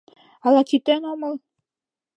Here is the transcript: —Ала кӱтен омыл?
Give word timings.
—Ала 0.45 0.61
кӱтен 0.69 1.01
омыл? 1.11 1.33